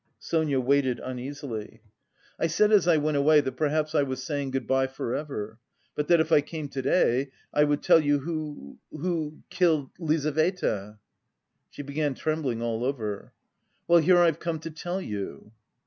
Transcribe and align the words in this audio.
Sonia 0.17 0.59
waited 0.59 0.99
uneasily. 0.99 1.79
"I 2.39 2.47
said 2.47 2.71
as 2.71 2.87
I 2.87 2.97
went 2.97 3.17
away 3.17 3.39
that 3.39 3.51
perhaps 3.51 3.93
I 3.93 4.01
was 4.01 4.23
saying 4.23 4.49
good 4.49 4.65
bye 4.65 4.87
for 4.87 5.13
ever, 5.13 5.59
but 5.93 6.07
that 6.07 6.19
if 6.19 6.31
I 6.31 6.41
came 6.41 6.69
to 6.69 6.81
day 6.81 7.29
I 7.53 7.65
would 7.65 7.83
tell 7.83 7.99
you 7.99 8.17
who... 8.17 8.79
who 8.89 9.43
killed 9.51 9.91
Lizaveta." 9.99 10.97
She 11.69 11.83
began 11.83 12.15
trembling 12.15 12.63
all 12.63 12.83
over. 12.83 13.31
"Well, 13.87 13.99
here 13.99 14.17
I've 14.17 14.39
come 14.39 14.57
to 14.61 14.71
tell 14.71 14.99
you." 15.01 15.51